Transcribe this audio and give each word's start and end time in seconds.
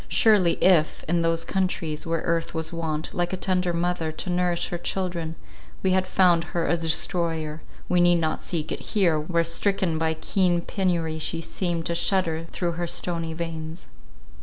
Surely, 0.07 0.53
if, 0.63 1.03
in 1.07 1.21
those 1.21 1.45
countries 1.45 2.07
where 2.07 2.21
earth 2.21 2.55
was 2.55 2.73
wont, 2.73 3.13
like 3.13 3.33
a 3.33 3.37
tender 3.37 3.71
mother, 3.71 4.11
to 4.11 4.31
nourish 4.31 4.69
her 4.69 4.77
children, 4.79 5.35
we 5.83 5.91
had 5.91 6.07
found 6.07 6.43
her 6.57 6.67
a 6.67 6.75
destroyer, 6.75 7.61
we 7.87 8.01
need 8.01 8.15
not 8.15 8.41
seek 8.41 8.71
it 8.71 8.79
here, 8.97 9.19
where 9.19 9.43
stricken 9.43 9.99
by 9.99 10.15
keen 10.15 10.59
penury 10.59 11.19
she 11.19 11.39
seems 11.39 11.85
to 11.85 11.93
shudder 11.93 12.47
through 12.51 12.71
her 12.71 12.87
stony 12.87 13.33
veins. 13.35 13.89